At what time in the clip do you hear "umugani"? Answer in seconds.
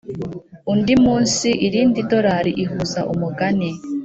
3.13-3.69